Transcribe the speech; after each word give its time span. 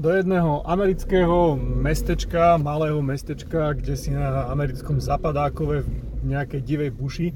do 0.00 0.16
jedného 0.16 0.64
amerického 0.64 1.60
mestečka, 1.60 2.56
malého 2.56 3.04
mestečka, 3.04 3.76
kde 3.76 3.94
si 4.00 4.16
na 4.16 4.48
americkom 4.48 4.96
zapadákove 4.96 5.84
v 5.84 5.88
nejakej 6.24 6.60
divej 6.64 6.90
buši 6.96 7.28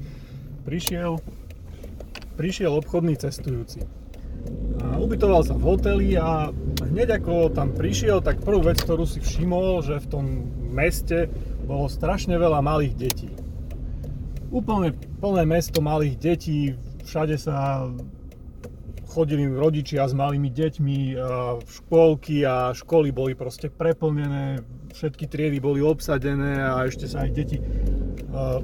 prišiel, 0.65 1.21
prišiel 2.33 2.73
obchodný 2.73 3.21
cestujúci. 3.21 3.85
A 4.81 4.97
ubytoval 4.97 5.45
sa 5.45 5.53
v 5.53 5.61
hoteli 5.61 6.17
a 6.17 6.49
hneď 6.89 7.21
ako 7.21 7.53
tam 7.53 7.69
prišiel, 7.69 8.25
tak 8.25 8.41
prvú 8.41 8.65
vec, 8.65 8.81
ktorú 8.81 9.05
si 9.05 9.21
všimol, 9.21 9.85
že 9.85 10.01
v 10.01 10.09
tom 10.09 10.25
meste 10.73 11.29
bolo 11.69 11.85
strašne 11.85 12.33
veľa 12.33 12.65
malých 12.65 12.95
detí. 12.97 13.29
Úplne 14.49 14.97
plné 15.21 15.45
mesto 15.45 15.85
malých 15.85 16.15
detí, 16.17 16.73
všade 17.05 17.37
sa 17.37 17.85
chodili 19.15 19.47
rodičia 19.47 20.03
s 20.03 20.11
malými 20.11 20.51
deťmi, 20.51 21.15
škôlky 21.63 22.43
a 22.43 22.75
školy 22.75 23.15
boli 23.15 23.31
proste 23.31 23.71
preplnené, 23.71 24.59
všetky 24.91 25.31
triedy 25.31 25.63
boli 25.63 25.79
obsadené 25.79 26.59
a 26.59 26.83
ešte 26.83 27.07
sa 27.07 27.23
aj 27.23 27.31
deti 27.31 27.63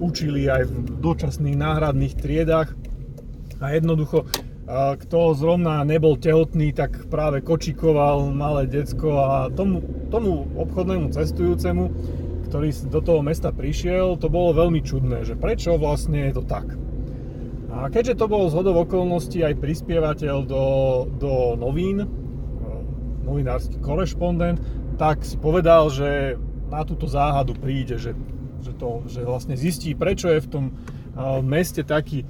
učili 0.04 0.52
aj 0.52 0.68
v 0.68 0.76
dočasných 1.00 1.56
náhradných 1.56 2.20
triedách. 2.20 2.76
A 3.64 3.72
jednoducho, 3.72 4.28
kto 4.68 5.18
zrovna 5.40 5.88
nebol 5.88 6.20
tehotný, 6.20 6.76
tak 6.76 7.08
práve 7.08 7.40
kočikoval 7.40 8.36
malé 8.36 8.68
decko 8.68 9.24
a 9.24 9.48
tomu, 9.56 9.80
tomu 10.12 10.52
obchodnému 10.60 11.16
cestujúcemu, 11.16 11.84
ktorý 12.52 12.68
do 12.92 13.00
toho 13.00 13.24
mesta 13.24 13.56
prišiel, 13.56 14.20
to 14.20 14.28
bolo 14.28 14.52
veľmi 14.52 14.84
čudné, 14.84 15.24
že 15.24 15.40
prečo 15.40 15.80
vlastne 15.80 16.28
je 16.28 16.34
to 16.36 16.44
tak. 16.44 16.68
A 17.82 17.90
keďže 17.90 18.22
to 18.22 18.30
bol 18.30 18.46
zhodov 18.54 18.86
okolností 18.86 19.42
aj 19.42 19.58
prispievateľ 19.58 20.46
do, 20.46 20.66
do 21.18 21.34
novín, 21.58 22.06
e, 22.06 22.08
novinársky 23.26 23.82
korešpondent, 23.82 24.62
tak 25.02 25.26
si 25.26 25.34
povedal, 25.42 25.90
že 25.90 26.38
na 26.70 26.86
túto 26.86 27.10
záhadu 27.10 27.58
príde, 27.58 27.98
že, 27.98 28.14
že, 28.62 28.78
to, 28.78 29.02
že 29.10 29.26
vlastne 29.26 29.58
zistí, 29.58 29.98
prečo 29.98 30.30
je 30.30 30.46
v 30.46 30.50
tom 30.54 30.66
e, 30.70 30.74
meste 31.42 31.82
taký 31.82 32.22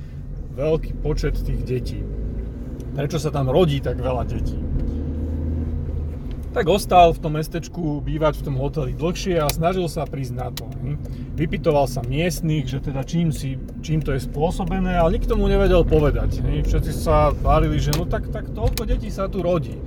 veľký 0.55 1.03
počet 1.03 1.35
tých 1.35 1.61
detí. 1.67 1.99
Prečo 2.95 3.19
sa 3.19 3.35
tam 3.35 3.51
rodí 3.51 3.83
tak 3.83 3.99
veľa 3.99 4.23
detí 4.23 4.70
tak 6.51 6.67
ostal 6.67 7.15
v 7.15 7.19
tom 7.23 7.39
mestečku 7.39 8.03
bývať 8.03 8.43
v 8.43 8.45
tom 8.51 8.55
hoteli 8.59 8.91
dlhšie 8.91 9.39
a 9.39 9.47
snažil 9.47 9.87
sa 9.87 10.03
prísť 10.03 10.33
na 10.35 10.47
to. 10.51 10.67
Vypitoval 11.39 11.87
sa 11.87 12.03
miestnych, 12.03 12.67
že 12.67 12.83
teda 12.83 13.07
čím, 13.07 13.31
si, 13.31 13.55
čím 13.79 14.03
to 14.03 14.11
je 14.11 14.27
spôsobené, 14.27 14.99
ale 14.99 15.15
nikto 15.15 15.39
mu 15.39 15.47
nevedel 15.47 15.87
povedať. 15.87 16.43
Všetci 16.43 16.91
sa 16.91 17.31
tvárili, 17.31 17.79
že 17.79 17.95
no 17.95 18.03
tak, 18.03 18.27
tak 18.29 18.51
toľko 18.51 18.83
detí 18.83 19.07
sa 19.07 19.31
tu 19.31 19.39
rodí 19.39 19.79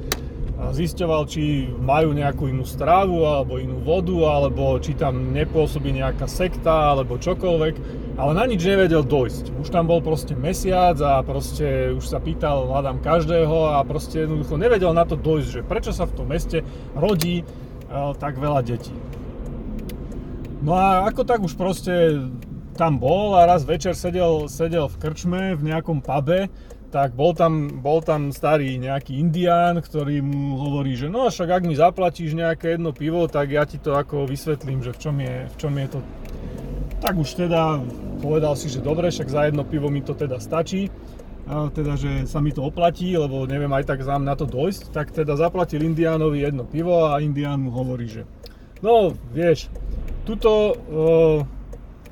zisťoval, 0.71 1.27
či 1.27 1.69
majú 1.69 2.15
nejakú 2.15 2.49
inú 2.49 2.63
strávu 2.63 3.27
alebo 3.27 3.59
inú 3.59 3.83
vodu, 3.83 4.15
alebo 4.31 4.79
či 4.79 4.95
tam 4.95 5.35
nepôsobí 5.35 5.91
nejaká 5.91 6.31
sekta 6.31 6.95
alebo 6.95 7.19
čokoľvek, 7.19 7.75
ale 8.17 8.33
na 8.33 8.45
nič 8.47 8.63
nevedel 8.63 9.03
dojsť. 9.03 9.59
Už 9.59 9.69
tam 9.69 9.91
bol 9.91 9.99
proste 9.99 10.39
mesiac 10.39 10.95
a 11.03 11.21
proste 11.27 11.93
už 11.93 12.07
sa 12.07 12.23
pýtal 12.23 12.71
hľadám 12.71 13.03
každého 13.03 13.77
a 13.77 13.83
proste 13.83 14.25
jednoducho 14.25 14.55
nevedel 14.55 14.95
na 14.95 15.03
to 15.03 15.19
dojsť, 15.19 15.49
že 15.51 15.61
prečo 15.67 15.91
sa 15.91 16.07
v 16.07 16.15
tom 16.15 16.31
meste 16.31 16.63
rodí 16.95 17.43
uh, 17.43 18.15
tak 18.15 18.39
veľa 18.39 18.63
detí. 18.63 18.95
No 20.65 20.79
a 20.79 21.05
ako 21.11 21.29
tak 21.29 21.45
už 21.45 21.59
proste 21.61 22.25
tam 22.75 22.99
bol 22.99 23.39
a 23.39 23.47
raz 23.47 23.63
večer 23.63 23.95
sedel, 23.95 24.51
sedel 24.51 24.91
v 24.91 24.97
krčme 24.99 25.43
v 25.55 25.63
nejakom 25.63 26.03
pube 26.03 26.51
tak 26.95 27.11
bol 27.19 27.35
tam, 27.35 27.83
bol 27.83 27.99
tam 28.07 28.31
starý 28.31 28.79
nejaký 28.79 29.19
indián, 29.19 29.83
ktorý 29.83 30.23
mu 30.23 30.63
hovorí, 30.63 30.95
že 30.95 31.11
no 31.11 31.27
však 31.27 31.51
ak 31.51 31.63
mi 31.67 31.75
zaplatíš 31.75 32.39
nejaké 32.39 32.79
jedno 32.79 32.95
pivo, 32.95 33.27
tak 33.27 33.51
ja 33.51 33.67
ti 33.67 33.83
to 33.83 33.99
ako 33.99 34.31
vysvetlím, 34.31 34.79
že 34.79 34.95
v 34.95 34.99
čom 35.03 35.17
je, 35.19 35.37
v 35.51 35.57
čom 35.59 35.75
je 35.75 35.87
to. 35.91 35.99
Tak 37.03 37.19
už 37.19 37.35
teda 37.35 37.83
povedal 38.23 38.55
si, 38.55 38.71
že 38.71 38.79
dobre, 38.79 39.11
však 39.11 39.27
za 39.27 39.51
jedno 39.51 39.67
pivo 39.67 39.91
mi 39.91 40.07
to 40.07 40.15
teda 40.15 40.39
stačí, 40.39 40.87
teda, 41.75 41.99
že 41.99 42.31
sa 42.31 42.39
mi 42.39 42.55
to 42.55 42.63
oplatí, 42.63 43.11
lebo 43.19 43.43
neviem 43.43 43.75
aj 43.75 43.91
tak 43.91 44.07
zám 44.07 44.23
na 44.23 44.39
to 44.39 44.47
dojsť, 44.47 44.95
tak 44.95 45.11
teda 45.11 45.35
zaplatil 45.35 45.83
indiánovi 45.83 46.47
jedno 46.47 46.63
pivo 46.63 47.11
a 47.11 47.19
indián 47.19 47.59
mu 47.59 47.75
hovorí, 47.75 48.07
že 48.07 48.23
no 48.87 49.19
vieš, 49.35 49.67
tuto 50.23 50.51
e, 50.55 50.75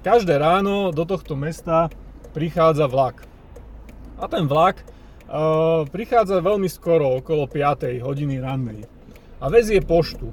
každé 0.02 0.42
ráno 0.42 0.90
do 0.90 1.06
tohto 1.06 1.38
mesta 1.38 1.86
prichádza 2.34 2.90
vlak 2.90 3.31
a 4.22 4.30
ten 4.30 4.46
vlak 4.46 4.86
uh, 5.26 5.82
prichádza 5.90 6.38
veľmi 6.38 6.70
skoro, 6.70 7.18
okolo 7.18 7.50
5. 7.50 7.98
hodiny 8.06 8.38
rannej. 8.38 8.86
A 9.42 9.50
vezie 9.50 9.82
poštu. 9.82 10.30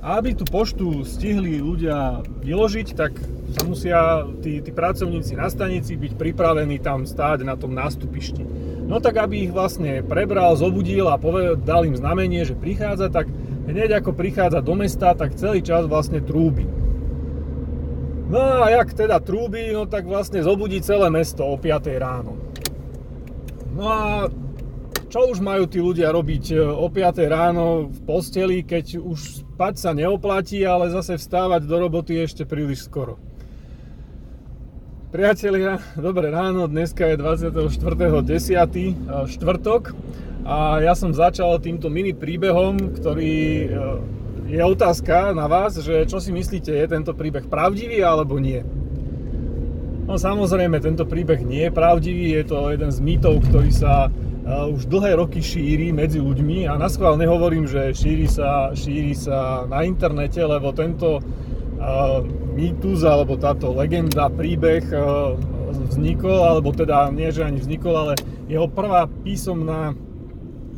A 0.00 0.16
aby 0.16 0.32
tú 0.32 0.48
poštu 0.48 1.04
stihli 1.04 1.60
ľudia 1.60 2.24
vyložiť, 2.24 2.88
tak 2.96 3.20
sa 3.52 3.62
musia 3.68 4.24
tí, 4.40 4.64
tí 4.64 4.72
pracovníci 4.72 5.36
na 5.36 5.52
stanici 5.52 6.00
byť 6.00 6.16
pripravení 6.16 6.80
tam 6.80 7.04
stáť 7.04 7.44
na 7.44 7.60
tom 7.60 7.76
nástupišti. 7.76 8.44
No 8.88 9.02
tak 9.04 9.20
aby 9.20 9.50
ich 9.50 9.52
vlastne 9.52 10.00
prebral, 10.00 10.56
zobudil 10.56 11.10
a 11.10 11.20
dal 11.60 11.84
im 11.84 11.98
znamenie, 11.98 12.46
že 12.48 12.56
prichádza, 12.56 13.12
tak 13.12 13.28
hneď 13.68 14.00
ako 14.00 14.16
prichádza 14.16 14.64
do 14.64 14.78
mesta, 14.78 15.12
tak 15.12 15.36
celý 15.36 15.60
čas 15.60 15.84
vlastne 15.90 16.22
trúbi. 16.22 16.64
No 18.26 18.62
a 18.62 18.70
jak 18.72 18.94
teda 18.94 19.20
trúbi, 19.20 19.74
no 19.74 19.90
tak 19.90 20.06
vlastne 20.06 20.40
zobudí 20.40 20.80
celé 20.80 21.10
mesto 21.10 21.42
o 21.44 21.58
5 21.58 21.82
ráno. 21.98 22.46
No 23.76 23.84
a 23.92 24.32
čo 25.12 25.28
už 25.28 25.44
majú 25.44 25.68
tí 25.68 25.84
ľudia 25.84 26.08
robiť 26.08 26.44
e, 26.48 26.64
o 26.64 26.88
5 26.88 27.20
ráno 27.28 27.92
v 27.92 27.98
posteli, 28.08 28.64
keď 28.64 28.96
už 29.04 29.44
spať 29.44 29.74
sa 29.76 29.90
neoplatí, 29.92 30.64
ale 30.64 30.88
zase 30.88 31.20
vstávať 31.20 31.68
do 31.68 31.76
roboty 31.76 32.16
ešte 32.16 32.48
príliš 32.48 32.88
skoro. 32.88 33.20
Priatelia, 35.12 35.78
dobré 35.92 36.32
ráno, 36.32 36.64
dneska 36.66 37.04
je 37.12 37.20
24.10. 37.20 38.24
E, 38.24 38.92
štvrtok 39.28 39.92
a 40.48 40.80
ja 40.80 40.96
som 40.96 41.12
začal 41.12 41.60
týmto 41.60 41.92
mini 41.92 42.16
príbehom, 42.16 42.96
ktorý 42.96 43.36
e, 43.36 43.68
je 44.56 44.62
otázka 44.64 45.36
na 45.36 45.52
vás, 45.52 45.76
že 45.84 46.08
čo 46.08 46.16
si 46.16 46.32
myslíte, 46.32 46.72
je 46.72 46.86
tento 46.88 47.12
príbeh 47.12 47.44
pravdivý 47.44 48.00
alebo 48.00 48.40
nie. 48.40 48.64
No 50.06 50.14
samozrejme, 50.14 50.78
tento 50.78 51.02
príbeh 51.02 51.42
nie 51.42 51.66
je 51.66 51.74
pravdivý, 51.74 52.38
je 52.38 52.44
to 52.46 52.70
jeden 52.70 52.94
z 52.94 53.02
mýtov, 53.02 53.42
ktorý 53.50 53.74
sa 53.74 54.06
uh, 54.06 54.70
už 54.70 54.86
dlhé 54.86 55.18
roky 55.18 55.42
šíri 55.42 55.90
medzi 55.90 56.22
ľuďmi. 56.22 56.70
A 56.70 56.78
na 56.78 56.86
schvál 56.86 57.18
nehovorím, 57.18 57.66
že 57.66 57.90
šíri 57.90 58.30
sa, 58.30 58.70
šíri 58.70 59.18
sa 59.18 59.66
na 59.66 59.82
internete, 59.82 60.38
lebo 60.46 60.70
tento 60.70 61.18
uh, 61.18 62.22
mýtus 62.54 63.02
alebo 63.02 63.34
táto 63.34 63.74
legenda, 63.74 64.30
príbeh 64.30 64.86
uh, 64.94 65.34
vznikol, 65.90 66.38
alebo 66.54 66.70
teda 66.70 67.10
nie, 67.10 67.26
že 67.34 67.42
ani 67.42 67.58
vznikol, 67.58 68.06
ale 68.06 68.14
jeho 68.46 68.70
prvá 68.70 69.10
písomná 69.26 69.90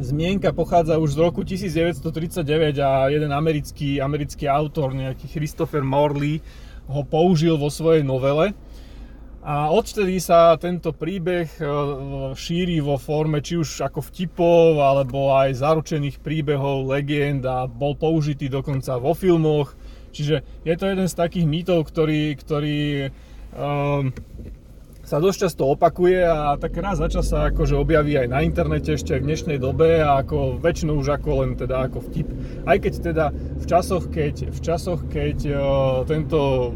zmienka 0.00 0.56
pochádza 0.56 0.96
už 0.96 1.12
z 1.12 1.18
roku 1.20 1.44
1939 1.44 2.80
a 2.80 3.12
jeden 3.12 3.28
americký, 3.36 4.00
americký 4.00 4.48
autor, 4.48 4.96
nejaký 4.96 5.28
Christopher 5.28 5.84
Morley, 5.84 6.40
ho 6.88 7.04
použil 7.04 7.60
vo 7.60 7.68
svojej 7.68 8.00
novele 8.00 8.56
a 9.48 9.72
odtedy 9.72 10.20
sa 10.20 10.60
tento 10.60 10.92
príbeh 10.92 11.48
e, 11.56 11.64
šíri 12.36 12.84
vo 12.84 13.00
forme 13.00 13.41
či 13.41 13.56
už 13.56 13.81
ako 13.81 14.04
vtipov, 14.12 14.76
alebo 14.76 15.32
aj 15.32 15.64
zaručených 15.64 16.20
príbehov, 16.20 16.84
legend 16.84 17.48
a 17.48 17.64
bol 17.64 17.97
použitý 17.97 18.53
dokonca 18.53 19.00
vo 19.00 19.16
filmoch. 19.16 19.72
Čiže 20.12 20.44
je 20.69 20.75
to 20.76 20.84
jeden 20.92 21.08
z 21.08 21.16
takých 21.16 21.48
mýtov, 21.48 21.88
ktorý, 21.88 22.37
ktorý 22.37 23.08
um, 23.56 24.12
sa 25.00 25.16
dosť 25.16 25.48
často 25.48 25.64
opakuje 25.64 26.28
a 26.28 26.60
tak 26.60 26.76
raz 26.76 27.00
za 27.00 27.08
čas 27.08 27.32
sa 27.32 27.48
akože 27.48 27.72
objaví 27.72 28.20
aj 28.20 28.28
na 28.28 28.44
internete 28.44 29.00
ešte 29.00 29.16
v 29.16 29.32
dnešnej 29.32 29.56
dobe 29.56 30.04
a 30.04 30.20
ako 30.20 30.60
väčšinou 30.60 31.00
už 31.00 31.16
ako 31.16 31.41
len 31.41 31.56
teda 31.56 31.88
ako 31.88 32.04
vtip. 32.04 32.28
Aj 32.69 32.76
keď 32.76 32.93
teda 33.00 33.32
v 33.32 33.64
časoch, 33.64 34.12
keď, 34.12 34.52
v 34.52 34.61
časoch, 34.61 35.08
keď 35.08 35.38
uh, 35.49 35.61
tento 36.05 36.72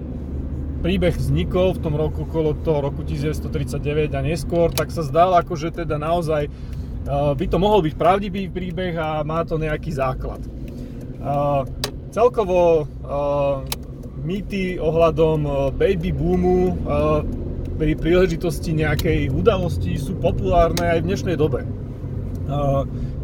príbeh 0.82 1.14
vznikol 1.14 1.78
v 1.78 1.80
tom 1.80 1.94
roku 1.94 2.26
okolo 2.26 2.58
toho 2.58 2.82
roku 2.82 3.06
1939 3.06 4.10
a 4.12 4.20
neskôr, 4.20 4.74
tak 4.74 4.90
sa 4.90 5.06
zdal 5.06 5.38
ako, 5.38 5.54
že 5.54 5.70
teda 5.70 5.94
naozaj 5.96 6.50
uh, 6.50 7.32
by 7.38 7.46
to 7.46 7.56
mohol 7.62 7.78
byť 7.80 7.94
pravdivý 7.94 8.50
príbeh 8.50 8.98
a 8.98 9.22
má 9.22 9.46
to 9.46 9.62
nejaký 9.62 9.94
základ. 9.94 10.42
Uh, 11.22 11.62
celkovo 12.10 12.84
uh, 12.84 13.62
mýty 14.22 14.78
ohľadom 14.78 15.74
baby 15.74 16.14
boomu 16.14 16.78
pri 17.74 17.98
príležitosti 17.98 18.70
nejakej 18.70 19.34
udalosti 19.34 19.98
sú 19.98 20.14
populárne 20.22 20.86
aj 20.86 20.98
v 21.02 21.06
dnešnej 21.10 21.34
dobe. 21.34 21.66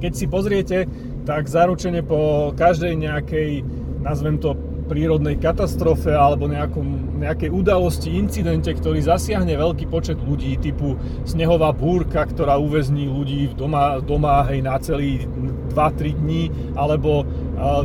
Keď 0.03 0.13
si 0.19 0.27
pozriete, 0.27 0.91
tak 1.23 1.47
zaručene 1.47 2.03
po 2.03 2.51
každej 2.59 2.99
nejakej, 2.99 3.63
nazvem 4.03 4.43
to 4.43 4.59
prírodnej 4.89 5.37
katastrofe 5.37 6.11
alebo 6.17 6.49
nejakom, 6.49 7.21
nejakej 7.21 7.53
udalosti, 7.53 8.17
incidente, 8.17 8.73
ktorý 8.73 9.05
zasiahne 9.05 9.53
veľký 9.53 9.87
počet 9.93 10.17
ľudí, 10.17 10.57
typu 10.57 10.97
snehová 11.29 11.71
búrka, 11.77 12.25
ktorá 12.25 12.57
uväzní 12.57 13.07
ľudí 13.07 13.53
v 13.53 13.55
doma, 13.55 14.01
doma 14.01 14.49
hej, 14.49 14.65
na 14.65 14.81
celý 14.81 15.29
2-3 15.77 16.17
dní, 16.17 16.49
alebo 16.75 17.29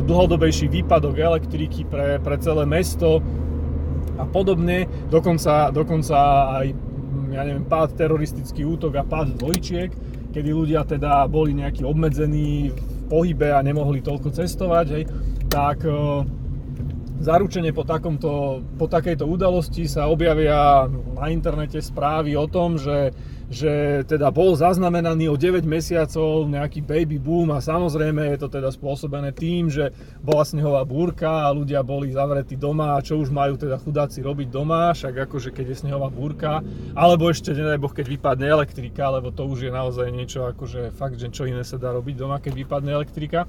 dlhodobejší 0.08 0.72
výpadok 0.72 1.20
elektriky 1.20 1.84
pre, 1.84 2.16
pre 2.24 2.40
celé 2.40 2.64
mesto 2.64 3.20
a 4.16 4.24
podobne. 4.24 4.88
Dokonca, 5.12 5.68
dokonca 5.70 6.16
aj 6.62 6.66
ja 7.34 7.42
neviem, 7.42 7.66
pád 7.66 7.98
teroristický 7.98 8.62
útok 8.62 9.02
a 9.02 9.04
pád 9.04 9.34
dvojčiek, 9.34 9.90
kedy 10.30 10.50
ľudia 10.54 10.86
teda 10.86 11.26
boli 11.26 11.54
nejakí 11.58 11.82
obmedzení 11.82 12.70
v 12.70 12.78
pohybe 13.10 13.50
a 13.50 13.58
nemohli 13.62 14.02
toľko 14.02 14.30
cestovať, 14.30 14.86
hej, 14.94 15.04
tak 15.50 15.82
zaručene 17.24 17.72
po, 17.72 17.88
takomto, 17.88 18.60
po 18.76 18.84
takejto 18.84 19.24
udalosti 19.24 19.88
sa 19.88 20.12
objavia 20.12 20.84
na 21.16 21.26
internete 21.32 21.80
správy 21.80 22.36
o 22.36 22.44
tom, 22.44 22.76
že, 22.76 23.16
že 23.48 24.04
teda 24.04 24.28
bol 24.28 24.52
zaznamenaný 24.52 25.32
o 25.32 25.40
9 25.40 25.64
mesiacov 25.64 26.44
nejaký 26.44 26.84
baby 26.84 27.16
boom 27.16 27.48
a 27.56 27.64
samozrejme 27.64 28.36
je 28.36 28.38
to 28.44 28.48
teda 28.52 28.68
spôsobené 28.68 29.32
tým, 29.32 29.72
že 29.72 29.88
bola 30.20 30.44
snehová 30.44 30.84
búrka 30.84 31.48
a 31.48 31.54
ľudia 31.56 31.80
boli 31.80 32.12
zavretí 32.12 32.60
doma 32.60 33.00
a 33.00 33.04
čo 33.04 33.16
už 33.16 33.32
majú 33.32 33.56
teda 33.56 33.80
chudáci 33.80 34.20
robiť 34.20 34.48
doma, 34.52 34.92
však 34.92 35.24
akože 35.24 35.48
keď 35.56 35.72
je 35.72 35.80
snehová 35.88 36.12
búrka, 36.12 36.60
alebo 36.92 37.32
ešte 37.32 37.56
nedaj 37.56 37.80
boh, 37.80 37.92
keď 37.96 38.06
vypadne 38.20 38.46
elektrika, 38.52 39.08
lebo 39.08 39.32
to 39.32 39.48
už 39.48 39.66
je 39.66 39.72
naozaj 39.72 40.12
niečo 40.12 40.44
akože 40.44 40.92
fakt, 40.92 41.16
že 41.16 41.32
čo 41.32 41.48
iné 41.48 41.64
sa 41.64 41.80
dá 41.80 41.88
robiť 41.96 42.20
doma, 42.20 42.36
keď 42.36 42.52
vypadne 42.52 42.92
elektrika. 42.92 43.48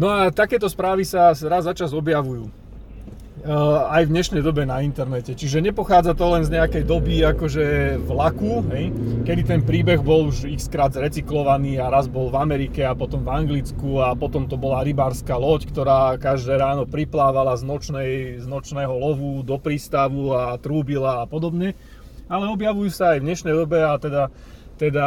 No 0.00 0.08
a 0.08 0.32
takéto 0.32 0.64
správy 0.64 1.04
sa 1.04 1.36
raz 1.36 1.68
za 1.68 1.76
čas 1.76 1.92
objavujú 1.92 2.48
uh, 2.48 3.92
aj 3.92 4.08
v 4.08 4.12
dnešnej 4.16 4.40
dobe 4.40 4.64
na 4.64 4.80
internete. 4.80 5.36
Čiže 5.36 5.60
nepochádza 5.60 6.16
to 6.16 6.24
len 6.24 6.40
z 6.40 6.56
nejakej 6.56 6.88
doby 6.88 7.20
akože 7.20 8.00
vlaku, 8.08 8.64
hej, 8.72 8.96
kedy 9.28 9.42
ten 9.44 9.60
príbeh 9.60 10.00
bol 10.00 10.32
už 10.32 10.48
x 10.48 10.72
krát 10.72 10.96
zrecyklovaný 10.96 11.84
a 11.84 11.92
raz 11.92 12.08
bol 12.08 12.32
v 12.32 12.40
Amerike 12.40 12.80
a 12.80 12.96
potom 12.96 13.20
v 13.20 13.28
Anglicku 13.28 14.00
a 14.00 14.16
potom 14.16 14.48
to 14.48 14.56
bola 14.56 14.80
rybárska 14.80 15.36
loď, 15.36 15.68
ktorá 15.68 16.16
každé 16.16 16.56
ráno 16.56 16.88
priplávala 16.88 17.52
z, 17.60 17.68
nočnej, 17.68 18.10
z 18.40 18.46
nočného 18.48 18.96
lovu 18.96 19.44
do 19.44 19.60
prístavu 19.60 20.32
a 20.32 20.56
trúbila 20.56 21.20
a 21.20 21.28
podobne. 21.28 21.76
Ale 22.24 22.48
objavujú 22.48 22.88
sa 22.88 23.12
aj 23.12 23.20
v 23.20 23.26
dnešnej 23.28 23.52
dobe 23.52 23.84
a 23.84 24.00
teda, 24.00 24.32
teda 24.80 25.06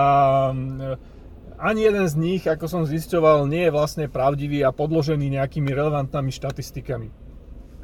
ani 1.64 1.88
jeden 1.88 2.04
z 2.04 2.16
nich, 2.20 2.44
ako 2.44 2.68
som 2.68 2.84
zisťoval, 2.84 3.48
nie 3.48 3.72
je 3.72 3.72
vlastne 3.72 4.12
pravdivý 4.12 4.68
a 4.68 4.76
podložený 4.76 5.32
nejakými 5.40 5.72
relevantnými 5.72 6.36
štatistikami. 6.36 7.08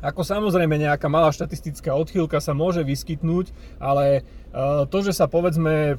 Ako 0.03 0.23
samozrejme 0.23 0.75
nejaká 0.79 1.07
malá 1.07 1.31
štatistická 1.31 1.95
odchýlka 1.95 2.43
sa 2.43 2.51
môže 2.51 2.83
vyskytnúť, 2.83 3.51
ale 3.79 4.03
e, 4.11 4.21
to, 4.87 4.97
že 5.03 5.15
sa 5.15 5.31
povedzme 5.31 5.95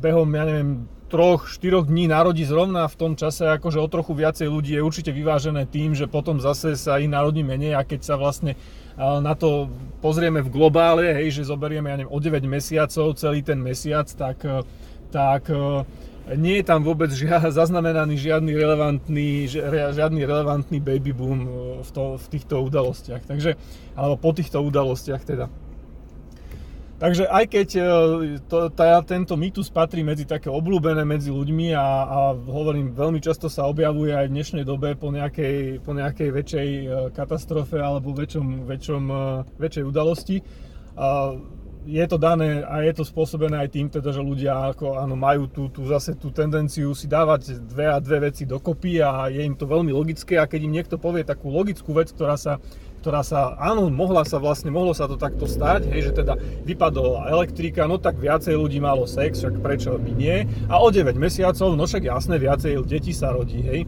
behom, 0.00 0.28
ja 0.32 0.44
neviem, 0.44 0.88
troch, 1.12 1.48
štyroch 1.48 1.84
dní 1.88 2.08
narodí 2.08 2.44
zrovna 2.48 2.88
v 2.88 2.96
tom 2.96 3.12
čase 3.12 3.44
akože 3.44 3.76
o 3.76 3.88
trochu 3.92 4.16
viacej 4.16 4.48
ľudí 4.48 4.72
je 4.72 4.80
určite 4.80 5.12
vyvážené 5.12 5.68
tým, 5.68 5.92
že 5.92 6.08
potom 6.08 6.40
zase 6.40 6.72
sa 6.80 6.96
ich 6.96 7.12
narodí 7.12 7.44
menej 7.44 7.76
a 7.76 7.84
keď 7.84 8.00
sa 8.00 8.14
vlastne 8.16 8.56
e, 8.56 8.58
na 8.96 9.36
to 9.36 9.72
pozrieme 10.04 10.40
v 10.44 10.52
globále, 10.52 11.12
hej, 11.16 11.40
že 11.40 11.48
zoberieme 11.52 11.92
ja 11.92 11.96
neviem, 12.00 12.12
o 12.12 12.20
9 12.20 12.44
mesiacov 12.44 13.16
celý 13.20 13.44
ten 13.44 13.60
mesiac, 13.60 14.08
tak, 14.16 14.40
e, 14.44 14.64
tak 15.12 15.48
nie 16.38 16.62
je 16.62 16.64
tam 16.64 16.86
vôbec 16.86 17.10
žia, 17.10 17.42
zaznamenaný 17.60 18.14
žiadny 18.18 18.52
relevantný, 18.54 19.50
žiadny 19.94 20.22
relevantný 20.22 20.78
baby 20.78 21.10
boom 21.10 21.40
e, 21.42 21.48
v, 21.82 21.90
to, 21.90 22.04
v 22.18 22.26
týchto 22.30 22.62
udalostiach. 22.62 23.26
Takže, 23.26 23.58
alebo 23.98 24.16
po 24.18 24.30
týchto 24.30 24.62
udalostiach 24.62 25.22
teda. 25.26 25.50
Takže 27.02 27.26
aj 27.26 27.44
keď 27.50 27.68
e, 27.74 27.82
to, 28.46 28.70
tá, 28.70 29.02
tento 29.02 29.34
mýtus 29.34 29.66
patrí 29.74 30.06
medzi 30.06 30.22
také 30.22 30.46
obľúbené 30.46 31.02
medzi 31.02 31.34
ľuďmi 31.34 31.74
a, 31.74 31.86
a 32.06 32.18
hovorím, 32.38 32.94
veľmi 32.94 33.18
často 33.18 33.50
sa 33.50 33.66
objavuje 33.66 34.14
aj 34.14 34.30
v 34.30 34.34
dnešnej 34.38 34.62
dobe 34.62 34.94
po 34.94 35.10
nejakej, 35.10 35.82
po 35.82 35.98
nejakej 35.98 36.28
väčšej 36.30 36.68
e, 36.70 36.84
katastrofe 37.10 37.82
alebo 37.82 38.14
väčšom, 38.14 38.70
väčšom, 38.70 39.02
väčšej 39.58 39.82
udalosti, 39.82 40.38
je 41.86 42.04
to 42.06 42.14
dané 42.14 42.62
a 42.62 42.86
je 42.86 42.92
to 42.94 43.02
spôsobené 43.02 43.58
aj 43.58 43.68
tým, 43.74 43.90
teda, 43.90 44.14
že 44.14 44.22
ľudia 44.22 44.70
ako, 44.70 45.02
áno, 45.02 45.18
majú 45.18 45.50
tú, 45.50 45.66
tú, 45.66 45.82
zase 45.90 46.14
tú 46.14 46.30
tendenciu 46.30 46.94
si 46.94 47.10
dávať 47.10 47.58
dve 47.58 47.90
a 47.90 47.98
dve 47.98 48.30
veci 48.30 48.46
dokopy 48.46 49.02
a 49.02 49.26
je 49.26 49.42
im 49.42 49.58
to 49.58 49.66
veľmi 49.66 49.90
logické 49.90 50.38
a 50.38 50.46
keď 50.46 50.60
im 50.62 50.74
niekto 50.78 50.96
povie 50.96 51.26
takú 51.26 51.50
logickú 51.50 51.90
vec, 51.90 52.14
ktorá 52.14 52.38
sa, 52.38 52.62
ktorá 53.02 53.26
sa, 53.26 53.58
áno, 53.58 53.90
mohla 53.90 54.22
sa 54.22 54.38
vlastne, 54.38 54.70
mohlo 54.70 54.94
sa 54.94 55.10
to 55.10 55.18
takto 55.18 55.50
stať, 55.50 55.90
hej, 55.90 56.14
že 56.14 56.22
teda 56.22 56.38
vypadla 56.62 57.34
elektrika, 57.34 57.90
no 57.90 57.98
tak 57.98 58.14
viacej 58.22 58.54
ľudí 58.54 58.78
malo 58.78 59.02
sex, 59.10 59.42
však 59.42 59.58
prečo 59.58 59.98
by 59.98 60.12
nie, 60.14 60.46
a 60.70 60.78
o 60.78 60.86
9 60.86 61.18
mesiacov, 61.18 61.74
no 61.74 61.82
však 61.82 62.06
jasné, 62.06 62.38
viacej 62.38 62.78
detí 62.86 63.10
sa 63.10 63.34
rodí, 63.34 63.58
hej 63.58 63.82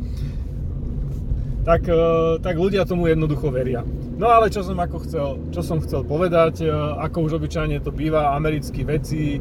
tak, 1.64 1.88
e, 1.88 1.96
tak 2.44 2.54
ľudia 2.60 2.84
tomu 2.84 3.08
jednoducho 3.08 3.48
veria. 3.48 3.82
No 4.14 4.30
ale 4.30 4.46
čo 4.52 4.62
som 4.62 4.78
ako 4.78 4.96
chcel, 5.02 5.26
čo 5.50 5.60
som 5.64 5.82
chcel 5.82 6.06
povedať, 6.06 6.62
e, 6.62 6.70
ako 7.02 7.26
už 7.26 7.40
obyčajne 7.40 7.82
to 7.82 7.90
býva, 7.90 8.36
americkí 8.36 8.86
veci 8.86 9.36
e, 9.36 9.38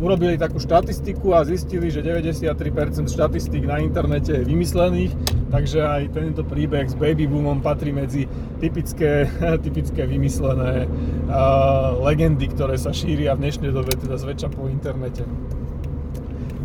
urobili 0.00 0.38
takú 0.38 0.58
štatistiku 0.58 1.34
a 1.36 1.44
zistili, 1.46 1.90
že 1.90 2.02
93% 2.02 3.06
štatistík 3.10 3.66
na 3.66 3.82
internete 3.82 4.42
je 4.42 4.48
vymyslených, 4.48 5.12
takže 5.50 5.80
aj 5.82 6.02
tento 6.14 6.42
príbeh 6.46 6.86
s 6.86 6.94
baby 6.94 7.26
boomom 7.26 7.62
patrí 7.62 7.90
medzi 7.90 8.30
typické, 8.58 9.26
typické 9.66 10.02
vymyslené 10.08 10.86
e, 10.86 10.88
legendy, 12.02 12.48
ktoré 12.50 12.80
sa 12.80 12.94
šíria 12.94 13.36
v 13.36 13.46
dnešnej 13.46 13.70
dobe, 13.70 13.92
teda 13.92 14.16
zväčša 14.16 14.48
po 14.50 14.66
internete. 14.70 15.22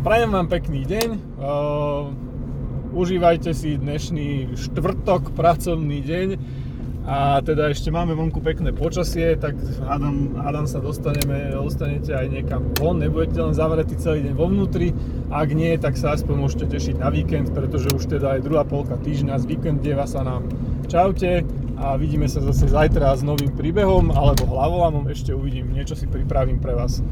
Prajem 0.04 0.30
vám 0.32 0.46
pekný 0.48 0.82
deň. 0.88 1.08
E, 1.12 1.18
užívajte 2.94 3.50
si 3.50 3.74
dnešný 3.74 4.54
štvrtok, 4.54 5.34
pracovný 5.34 5.98
deň 5.98 6.28
a 7.04 7.42
teda 7.44 7.68
ešte 7.68 7.92
máme 7.92 8.16
vonku 8.16 8.40
pekné 8.40 8.72
počasie, 8.72 9.36
tak 9.36 9.58
hádam, 9.84 10.40
hádam 10.40 10.64
sa 10.64 10.80
dostaneme, 10.80 11.52
dostanete 11.52 12.16
aj 12.16 12.32
niekam 12.32 12.72
von, 12.80 12.96
nebudete 12.96 13.36
len 13.36 13.52
zavretí 13.52 13.98
celý 14.00 14.24
deň 14.24 14.34
vo 14.38 14.48
vnútri, 14.48 14.94
ak 15.28 15.48
nie, 15.52 15.76
tak 15.76 16.00
sa 16.00 16.16
aspoň 16.16 16.34
môžete 16.38 16.70
tešiť 16.70 16.96
na 17.02 17.12
víkend, 17.12 17.52
pretože 17.52 17.92
už 17.92 18.08
teda 18.08 18.38
aj 18.38 18.46
druhá 18.46 18.64
polka 18.64 18.96
týždňa 18.96 19.36
z 19.36 19.44
víkendieva 19.52 20.08
sa 20.08 20.24
nám. 20.24 20.48
Čaute 20.88 21.44
a 21.76 21.98
vidíme 22.00 22.30
sa 22.30 22.40
zase 22.40 22.72
zajtra 22.72 23.18
s 23.18 23.26
novým 23.26 23.52
príbehom 23.52 24.08
alebo 24.14 24.48
hlavolamom, 24.48 25.04
ešte 25.12 25.36
uvidím, 25.36 25.76
niečo 25.76 25.98
si 25.98 26.08
pripravím 26.08 26.56
pre 26.62 26.72
vás. 26.72 27.04